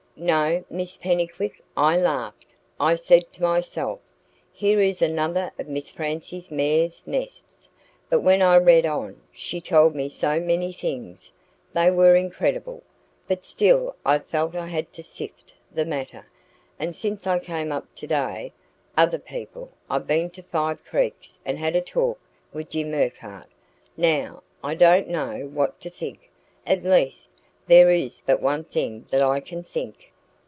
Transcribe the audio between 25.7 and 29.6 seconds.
to think; at least, there is but one thing that I